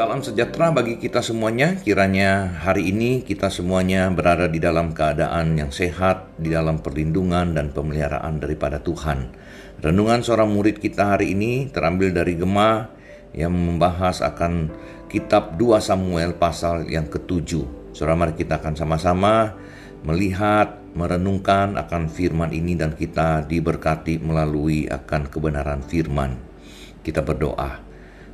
[0.00, 1.76] Salam sejahtera bagi kita semuanya.
[1.76, 7.68] Kiranya hari ini kita semuanya berada di dalam keadaan yang sehat, di dalam perlindungan dan
[7.68, 9.28] pemeliharaan daripada Tuhan.
[9.84, 12.88] Renungan seorang murid kita hari ini terambil dari Gema
[13.36, 14.72] yang membahas akan
[15.12, 17.92] kitab 2 Samuel pasal yang ketujuh.
[17.92, 19.52] Saudara mari kita akan sama-sama
[20.08, 26.40] melihat, merenungkan akan firman ini dan kita diberkati melalui akan kebenaran firman.
[27.04, 27.89] Kita berdoa.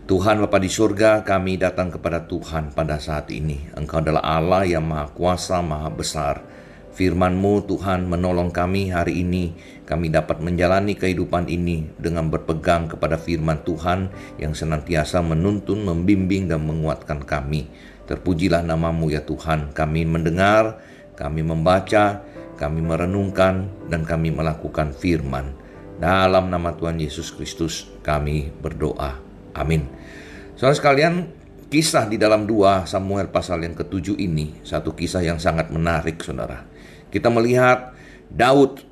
[0.06, 3.66] Tuhan Bapa di surga, kami datang kepada Tuhan pada saat ini.
[3.74, 6.46] Engkau adalah Allah yang maha kuasa, maha besar.
[6.94, 9.58] Firman-Mu Tuhan menolong kami hari ini.
[9.82, 14.06] Kami dapat menjalani kehidupan ini dengan berpegang kepada firman Tuhan
[14.38, 17.66] yang senantiasa menuntun, membimbing, dan menguatkan kami.
[18.06, 19.74] Terpujilah namamu ya Tuhan.
[19.74, 20.86] Kami mendengar,
[21.18, 22.22] kami membaca,
[22.54, 25.50] kami merenungkan, dan kami melakukan firman.
[25.98, 29.25] Dalam nama Tuhan Yesus Kristus kami berdoa.
[29.56, 29.88] Amin.
[30.54, 31.32] Saudara sekalian,
[31.72, 36.68] kisah di dalam 2 Samuel pasal yang ketujuh ini satu kisah yang sangat menarik, Saudara.
[37.08, 37.96] Kita melihat
[38.28, 38.84] Daud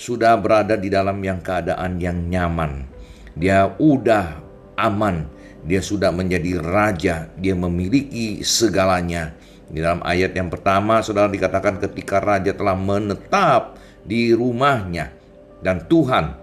[0.00, 2.88] sudah berada di dalam yang keadaan yang nyaman.
[3.36, 4.40] Dia udah
[4.80, 5.28] aman,
[5.68, 9.36] dia sudah menjadi raja, dia memiliki segalanya.
[9.70, 15.14] Di dalam ayat yang pertama, saudara dikatakan ketika raja telah menetap di rumahnya
[15.60, 16.39] dan Tuhan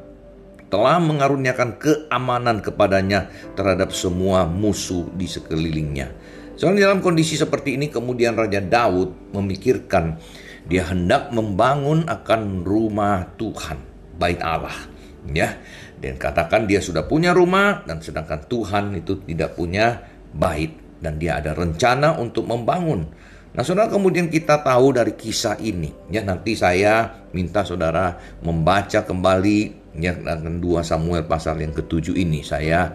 [0.68, 6.12] telah mengaruniakan keamanan kepadanya terhadap semua musuh di sekelilingnya.
[6.58, 10.18] Soalnya dalam kondisi seperti ini kemudian Raja Daud memikirkan
[10.68, 13.80] dia hendak membangun akan rumah Tuhan,
[14.20, 14.76] bait Allah.
[15.28, 15.60] Ya,
[16.00, 20.72] dan katakan dia sudah punya rumah dan sedangkan Tuhan itu tidak punya bait
[21.04, 23.08] dan dia ada rencana untuk membangun.
[23.58, 28.14] Nah, saudara kemudian kita tahu dari kisah ini, ya nanti saya minta saudara
[28.45, 32.94] membaca kembali ya dengan 2 Samuel pasal yang ketujuh ini saya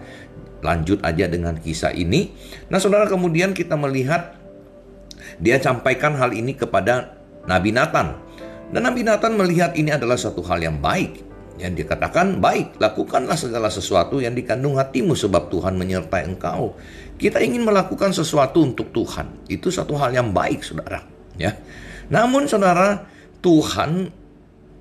[0.62, 2.31] lanjut aja dengan kisah ini.
[2.71, 4.38] Nah, Saudara kemudian kita melihat
[5.43, 7.19] dia sampaikan hal ini kepada
[7.50, 8.15] Nabi Nathan.
[8.72, 11.34] Dan Nabi Nathan melihat ini adalah satu hal yang baik.
[11.60, 16.72] Yang dikatakan baik, lakukanlah segala sesuatu yang dikandung hatimu sebab Tuhan menyertai engkau.
[17.21, 19.47] Kita ingin melakukan sesuatu untuk Tuhan.
[19.53, 21.04] Itu satu hal yang baik, Saudara,
[21.37, 21.53] ya.
[22.09, 23.04] Namun Saudara,
[23.44, 24.09] Tuhan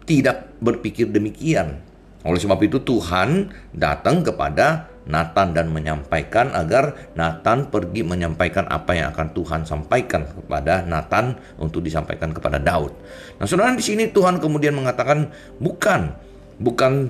[0.07, 1.91] tidak berpikir demikian.
[2.22, 9.09] Oleh sebab itu Tuhan datang kepada Nathan dan menyampaikan agar Nathan pergi menyampaikan apa yang
[9.09, 12.94] akan Tuhan sampaikan kepada Nathan untuk disampaikan kepada Daud.
[13.42, 16.14] Nah, saudara di sini Tuhan kemudian mengatakan bukan
[16.62, 17.09] bukan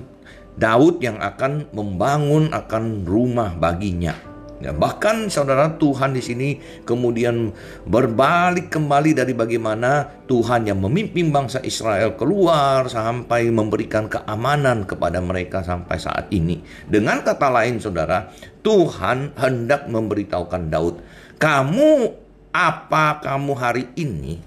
[0.56, 4.16] Daud yang akan membangun akan rumah baginya,
[4.62, 6.48] Ya, bahkan saudara Tuhan di sini
[6.86, 7.50] kemudian
[7.82, 15.66] berbalik kembali dari bagaimana Tuhan yang memimpin bangsa Israel keluar sampai memberikan keamanan kepada mereka
[15.66, 16.62] sampai saat ini.
[16.86, 18.30] Dengan kata lain saudara,
[18.62, 21.02] Tuhan hendak memberitahukan Daud,
[21.42, 22.14] kamu
[22.54, 24.38] apa kamu hari ini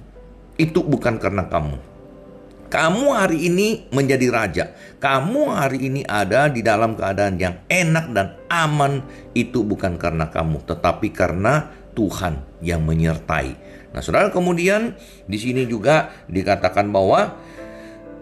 [0.56, 1.95] itu bukan karena kamu
[2.76, 4.66] kamu hari ini menjadi raja.
[5.00, 9.00] Kamu hari ini ada di dalam keadaan yang enak dan aman.
[9.32, 13.56] Itu bukan karena kamu, tetapi karena Tuhan yang menyertai.
[13.96, 14.92] Nah, saudara, kemudian
[15.24, 17.40] di sini juga dikatakan bahwa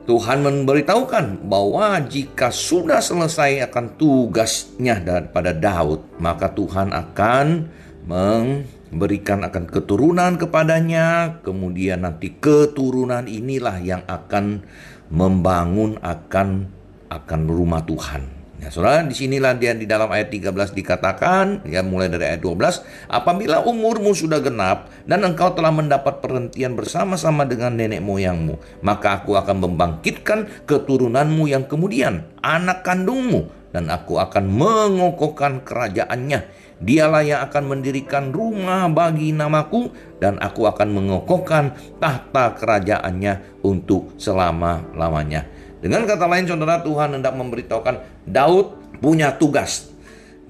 [0.06, 7.74] Tuhan memberitahukan bahwa jika sudah selesai akan tugasnya daripada Daud, maka Tuhan akan
[8.06, 14.64] meng berikan akan keturunan kepadanya, kemudian nanti keturunan inilah yang akan
[15.10, 16.70] membangun akan
[17.10, 18.44] akan rumah Tuhan.
[18.64, 22.80] Ya, saudara, di sinilah dia di dalam ayat 13 dikatakan, ya mulai dari ayat 12,
[23.12, 29.36] apabila umurmu sudah genap dan engkau telah mendapat perhentian bersama-sama dengan nenek moyangmu, maka aku
[29.36, 37.64] akan membangkitkan keturunanmu yang kemudian, anak kandungmu, dan aku akan mengokohkan kerajaannya Dialah yang akan
[37.80, 39.88] mendirikan rumah bagi namaku
[40.20, 45.48] dan aku akan mengokohkan tahta kerajaannya untuk selama-lamanya.
[45.80, 49.96] Dengan kata lain saudara Tuhan hendak memberitahukan Daud punya tugas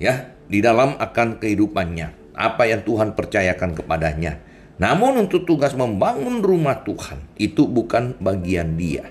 [0.02, 2.34] ya di dalam akan kehidupannya.
[2.34, 4.42] Apa yang Tuhan percayakan kepadanya.
[4.82, 9.06] Namun untuk tugas membangun rumah Tuhan itu bukan bagian dia.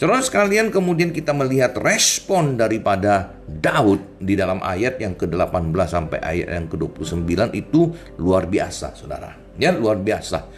[0.00, 6.56] Saudara sekalian kemudian kita melihat respon daripada Daud di dalam ayat yang ke-18 sampai ayat
[6.56, 9.36] yang ke-29 itu luar biasa saudara.
[9.60, 10.48] Ya luar biasa.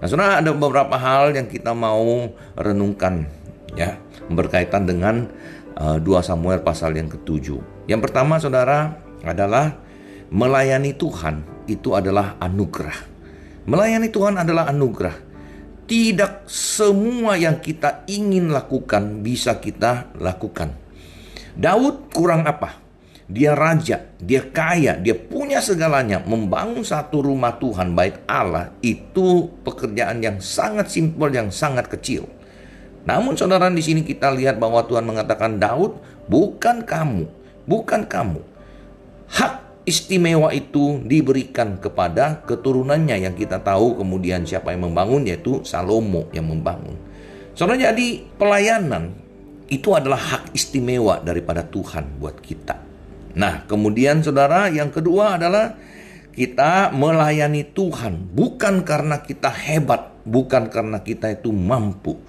[0.00, 3.28] Nah saudara ada beberapa hal yang kita mau renungkan
[3.76, 4.00] ya
[4.32, 5.28] berkaitan dengan
[5.76, 7.60] uh, eh, 2 Samuel pasal yang ketujuh.
[7.92, 8.96] Yang pertama saudara
[9.28, 9.76] adalah
[10.32, 12.96] melayani Tuhan itu adalah anugerah.
[13.68, 15.25] Melayani Tuhan adalah anugerah.
[15.86, 20.74] Tidak semua yang kita ingin lakukan bisa kita lakukan.
[21.54, 22.86] Daud kurang apa?
[23.26, 26.22] dia raja, dia kaya, dia punya segalanya.
[26.22, 32.30] Membangun satu rumah Tuhan, baik Allah, itu pekerjaan yang sangat simpel, yang sangat kecil.
[33.06, 35.98] Namun saudara di sini kita lihat bahwa Tuhan mengatakan Daud,
[36.30, 37.26] bukan kamu,
[37.66, 38.42] bukan kamu.
[39.26, 46.26] Hak istimewa itu diberikan kepada keturunannya yang kita tahu kemudian siapa yang membangun yaitu Salomo
[46.34, 46.98] yang membangun.
[47.54, 49.14] Saudara jadi pelayanan
[49.70, 52.76] itu adalah hak istimewa daripada Tuhan buat kita.
[53.38, 55.78] Nah, kemudian saudara, yang kedua adalah
[56.36, 62.20] kita melayani Tuhan bukan karena kita hebat, bukan karena kita itu mampu.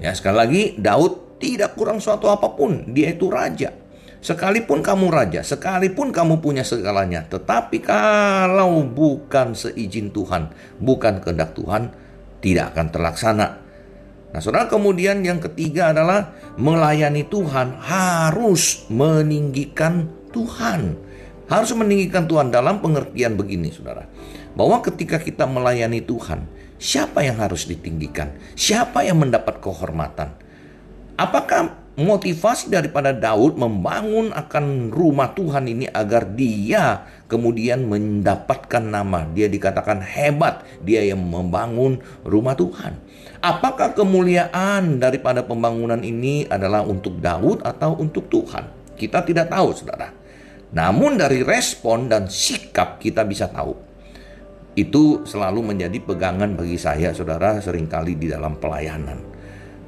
[0.00, 3.81] Ya, sekali lagi Daud tidak kurang suatu apa pun, dia itu raja.
[4.22, 11.90] Sekalipun kamu raja, sekalipun kamu punya segalanya, tetapi kalau bukan seizin Tuhan, bukan kehendak Tuhan,
[12.38, 13.46] tidak akan terlaksana.
[14.30, 21.10] Nah, saudara, kemudian yang ketiga adalah melayani Tuhan harus meninggikan Tuhan.
[21.50, 24.06] Harus meninggikan Tuhan dalam pengertian begini, saudara.
[24.54, 26.46] Bahwa ketika kita melayani Tuhan,
[26.78, 28.38] siapa yang harus ditinggikan?
[28.54, 30.30] Siapa yang mendapat kehormatan?
[31.18, 39.28] Apakah motivasi daripada Daud membangun akan rumah Tuhan ini agar dia kemudian mendapatkan nama.
[39.28, 42.96] Dia dikatakan hebat, dia yang membangun rumah Tuhan.
[43.44, 48.96] Apakah kemuliaan daripada pembangunan ini adalah untuk Daud atau untuk Tuhan?
[48.96, 50.08] Kita tidak tahu, saudara.
[50.72, 53.76] Namun dari respon dan sikap kita bisa tahu.
[54.72, 59.20] Itu selalu menjadi pegangan bagi saya, saudara, sering kali di dalam pelayanan.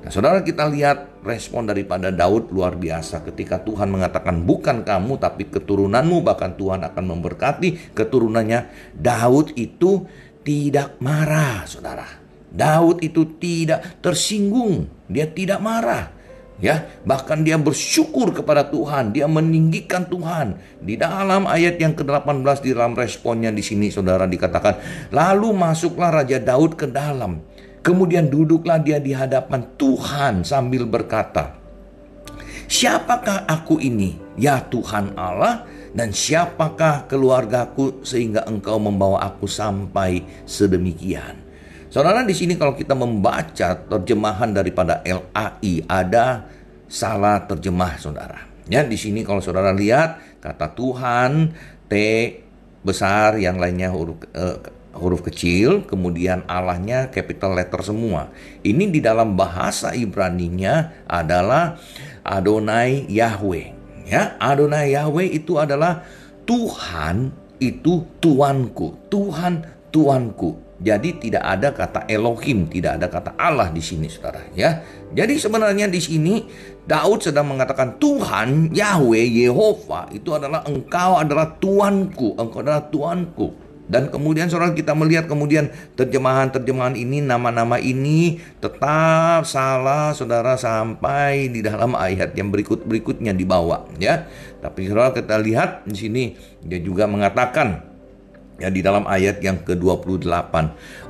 [0.05, 3.25] Nah, saudara kita lihat respon daripada Daud luar biasa.
[3.25, 6.21] Ketika Tuhan mengatakan bukan kamu tapi keturunanmu.
[6.21, 8.93] Bahkan Tuhan akan memberkati keturunannya.
[8.93, 10.05] Daud itu
[10.45, 12.07] tidak marah, saudara.
[12.55, 16.15] Daud itu tidak tersinggung, dia tidak marah
[16.63, 16.87] ya.
[17.03, 19.15] Bahkan dia bersyukur kepada Tuhan.
[19.15, 20.59] Dia meninggikan Tuhan.
[20.79, 24.81] Di dalam ayat yang ke-18 di dalam responnya di sini saudara dikatakan
[25.11, 27.43] lalu masuklah raja Daud ke dalam
[27.85, 31.55] kemudian duduklah dia di hadapan Tuhan sambil berkata
[32.67, 41.45] siapakah aku ini ya Tuhan Allah dan siapakah keluargaku sehingga engkau membawa aku sampai sedemikian
[41.95, 46.43] Saudara di sini kalau kita membaca terjemahan daripada LAI ada
[46.91, 48.43] salah terjemah saudara.
[48.67, 51.55] Ya di sini kalau saudara lihat kata Tuhan
[51.87, 51.95] T
[52.83, 54.59] besar yang lainnya huruf uh,
[54.97, 58.31] huruf kecil, kemudian Allahnya capital letter semua.
[58.63, 61.79] Ini di dalam bahasa Ibrani-nya adalah
[62.23, 63.67] Adonai Yahweh.
[64.05, 66.05] Ya, Adonai Yahweh itu adalah
[66.45, 70.65] Tuhan itu tuanku, Tuhan tuanku.
[70.85, 74.43] Jadi tidak ada kata Elohim, tidak ada kata Allah di sini, saudara.
[74.53, 76.45] Ya, jadi sebenarnya di sini
[76.85, 83.64] Daud sedang mengatakan Tuhan Yahweh Yehova itu adalah engkau adalah Tuanku, engkau adalah Tuanku.
[83.85, 85.69] Dan kemudian saudara kita melihat kemudian
[86.01, 94.25] terjemahan-terjemahan ini, nama-nama ini tetap salah saudara sampai di dalam ayat yang berikut-berikutnya dibawa ya.
[94.65, 96.25] Tapi saudara kita lihat di sini
[96.65, 97.85] dia juga mengatakan
[98.59, 100.55] ya di dalam ayat yang ke-28.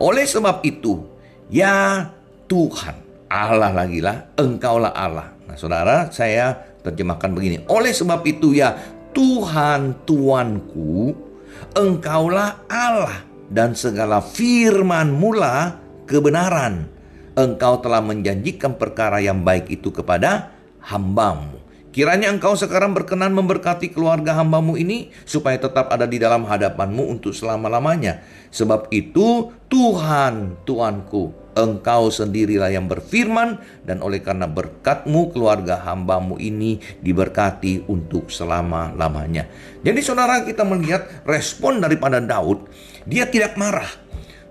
[0.00, 1.04] Oleh sebab itu,
[1.52, 2.08] ya
[2.48, 2.96] Tuhan,
[3.28, 5.34] Allah lagi lah, engkaulah Allah.
[5.44, 7.64] Nah, Saudara, saya terjemahkan begini.
[7.68, 8.76] Oleh sebab itu ya
[9.12, 11.14] Tuhan Tuanku,
[11.74, 16.88] engkaulah Allah dan segala firman mula kebenaran.
[17.34, 21.58] Engkau telah menjanjikan perkara yang baik itu kepada hambamu.
[21.94, 27.30] Kiranya engkau sekarang berkenan memberkati keluarga hambamu ini supaya tetap ada di dalam hadapanmu untuk
[27.30, 28.22] selama-lamanya.
[28.50, 36.82] Sebab itu Tuhan, Tuanku, engkau sendirilah yang berfirman dan oleh karena berkatmu keluarga hambamu ini
[37.00, 39.48] diberkati untuk selama-lamanya.
[39.80, 42.66] Jadi saudara kita melihat respon daripada Daud,
[43.06, 43.88] dia tidak marah.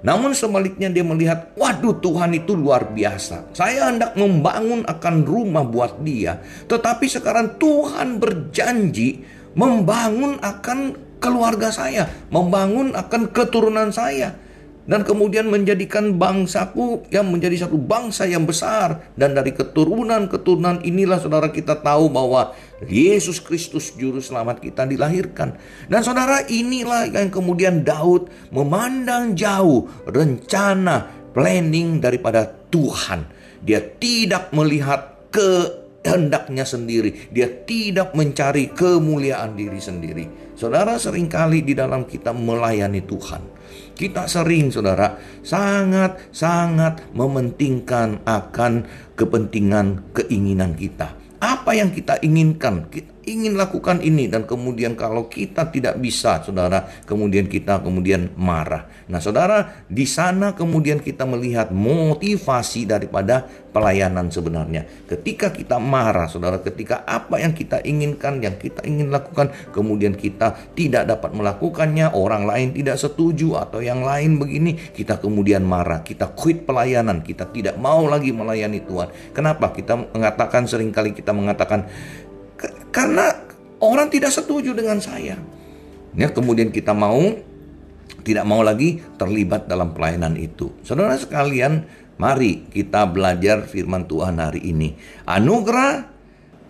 [0.04, 3.56] Namun sebaliknya dia melihat, waduh Tuhan itu luar biasa.
[3.56, 6.44] Saya hendak membangun akan rumah buat dia.
[6.68, 9.24] Tetapi sekarang Tuhan berjanji
[9.56, 12.12] membangun akan keluarga saya.
[12.28, 14.36] Membangun akan keturunan saya
[14.84, 19.16] dan kemudian menjadikan bangsaku yang menjadi satu bangsa yang besar.
[19.16, 22.52] Dan dari keturunan-keturunan inilah saudara kita tahu bahwa
[22.84, 25.56] Yesus Kristus juru selamat kita dilahirkan.
[25.88, 33.24] Dan saudara inilah yang kemudian Daud memandang jauh rencana planning daripada Tuhan.
[33.64, 37.32] Dia tidak melihat kehendaknya sendiri.
[37.32, 43.54] Dia tidak mencari kemuliaan diri sendiri saudara sering kali di dalam kita melayani Tuhan
[43.94, 51.14] kita sering saudara sangat-sangat mementingkan akan kepentingan keinginan kita.
[51.38, 52.90] Apa yang kita inginkan,
[53.24, 58.88] ingin lakukan ini dan kemudian kalau kita tidak bisa, saudara, kemudian kita kemudian marah.
[59.08, 64.86] Nah, saudara, di sana kemudian kita melihat motivasi daripada pelayanan sebenarnya.
[65.10, 70.54] Ketika kita marah, saudara, ketika apa yang kita inginkan, yang kita ingin lakukan, kemudian kita
[70.78, 76.30] tidak dapat melakukannya, orang lain tidak setuju atau yang lain begini, kita kemudian marah, kita
[76.38, 79.34] quit pelayanan, kita tidak mau lagi melayani Tuhan.
[79.34, 79.74] Kenapa?
[79.74, 81.90] Kita mengatakan sering kali kita mengatakan
[82.94, 83.34] karena
[83.82, 85.36] orang tidak setuju dengan saya.
[86.14, 87.20] Ya, kemudian kita mau
[88.24, 90.72] tidak mau lagi terlibat dalam pelayanan itu.
[90.86, 91.84] Saudara sekalian,
[92.16, 94.96] mari kita belajar firman Tuhan hari ini.
[95.28, 96.08] Anugerah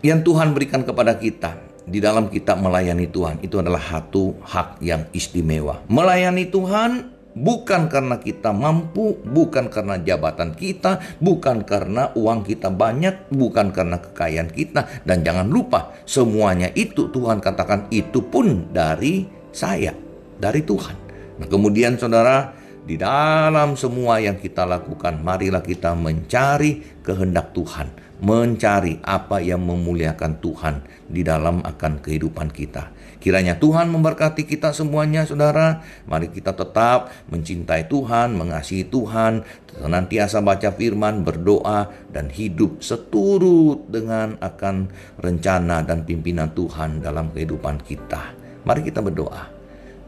[0.01, 5.05] yang Tuhan berikan kepada kita di dalam kita melayani Tuhan itu adalah satu hak yang
[5.11, 5.83] istimewa.
[5.91, 13.33] Melayani Tuhan Bukan karena kita mampu, bukan karena jabatan kita, bukan karena uang kita banyak,
[13.33, 15.01] bukan karena kekayaan kita.
[15.01, 19.97] Dan jangan lupa, semuanya itu Tuhan katakan itu pun dari saya,
[20.37, 20.95] dari Tuhan.
[21.41, 22.53] Nah kemudian saudara,
[22.85, 30.39] di dalam semua yang kita lakukan, marilah kita mencari kehendak Tuhan mencari apa yang memuliakan
[30.39, 30.75] Tuhan
[31.11, 32.87] di dalam akan kehidupan kita.
[33.23, 35.79] Kiranya Tuhan memberkati kita semuanya, saudara.
[36.11, 39.47] Mari kita tetap mencintai Tuhan, mengasihi Tuhan,
[39.79, 44.91] senantiasa baca firman, berdoa, dan hidup seturut dengan akan
[45.23, 48.35] rencana dan pimpinan Tuhan dalam kehidupan kita.
[48.67, 49.47] Mari kita berdoa.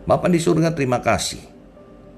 [0.03, 1.39] Bapak di surga, terima kasih.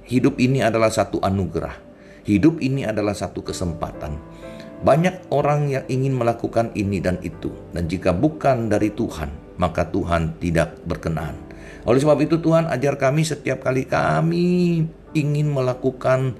[0.09, 1.77] Hidup ini adalah satu anugerah.
[2.25, 4.17] Hidup ini adalah satu kesempatan
[4.77, 10.37] banyak orang yang ingin melakukan ini dan itu, dan jika bukan dari Tuhan, maka Tuhan
[10.37, 11.35] tidak berkenan.
[11.83, 14.85] Oleh sebab itu, Tuhan ajar kami setiap kali kami
[15.17, 16.37] ingin melakukan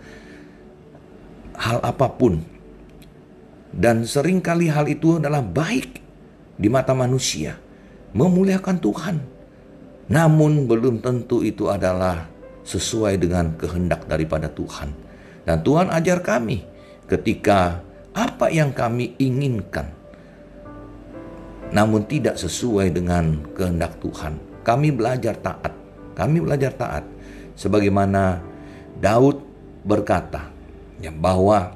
[1.58, 2.46] hal apa pun,
[3.74, 5.98] dan sering kali hal itu adalah baik
[6.58, 7.58] di mata manusia,
[8.14, 9.18] memuliakan Tuhan.
[10.08, 12.30] Namun, belum tentu itu adalah
[12.62, 14.94] sesuai dengan kehendak daripada Tuhan,
[15.48, 16.62] dan Tuhan ajar kami
[17.10, 17.82] ketika
[18.14, 19.97] apa yang kami inginkan,
[21.72, 24.40] namun tidak sesuai dengan kehendak Tuhan.
[24.64, 25.72] Kami belajar taat,
[26.16, 27.04] kami belajar taat,
[27.56, 28.44] sebagaimana
[29.00, 29.40] Daud
[29.88, 30.52] berkata
[31.00, 31.72] ya, bahwa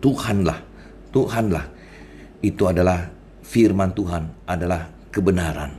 [0.00, 0.60] Tuhanlah,
[1.10, 1.64] Tuhanlah
[2.44, 3.08] itu adalah
[3.40, 5.72] firman Tuhan adalah kebenaran.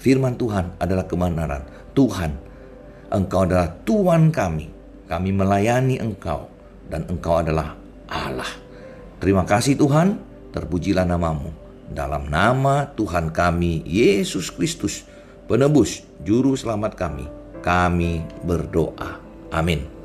[0.00, 1.62] Firman Tuhan adalah kebenaran.
[1.92, 2.32] Tuhan,
[3.12, 4.66] Engkau adalah Tuhan kami.
[5.06, 6.48] Kami melayani Engkau
[6.88, 7.76] dan Engkau adalah
[8.08, 8.48] Allah.
[9.20, 10.16] Terima kasih Tuhan,
[10.56, 11.59] terpujilah namamu.
[11.90, 15.02] Dalam nama Tuhan kami, Yesus Kristus,
[15.50, 17.26] penebus, juru selamat kami,
[17.66, 19.18] kami berdoa.
[19.50, 19.99] Amin.